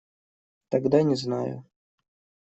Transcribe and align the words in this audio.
Тогда 0.69 1.03
не 1.03 1.13
знаю. 1.15 1.63